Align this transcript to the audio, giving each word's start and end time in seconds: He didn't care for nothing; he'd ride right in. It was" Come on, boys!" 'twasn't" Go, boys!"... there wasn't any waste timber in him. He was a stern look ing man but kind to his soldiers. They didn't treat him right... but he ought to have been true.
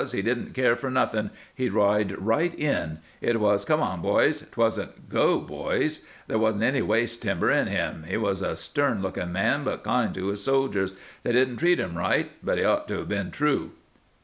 He 0.11 0.23
didn't 0.23 0.55
care 0.55 0.75
for 0.75 0.89
nothing; 0.89 1.29
he'd 1.53 1.73
ride 1.73 2.19
right 2.19 2.55
in. 2.55 2.97
It 3.21 3.39
was" 3.39 3.63
Come 3.65 3.81
on, 3.83 4.01
boys!" 4.01 4.41
'twasn't" 4.51 5.09
Go, 5.09 5.39
boys!"... 5.39 6.03
there 6.27 6.39
wasn't 6.39 6.63
any 6.63 6.81
waste 6.81 7.21
timber 7.21 7.51
in 7.51 7.67
him. 7.67 8.05
He 8.07 8.17
was 8.17 8.41
a 8.41 8.55
stern 8.55 9.03
look 9.03 9.19
ing 9.19 9.31
man 9.31 9.63
but 9.63 9.83
kind 9.83 10.11
to 10.15 10.29
his 10.29 10.43
soldiers. 10.43 10.93
They 11.21 11.33
didn't 11.33 11.57
treat 11.57 11.79
him 11.79 11.95
right... 11.95 12.31
but 12.43 12.57
he 12.57 12.63
ought 12.63 12.87
to 12.87 12.97
have 12.97 13.09
been 13.09 13.29
true. 13.29 13.73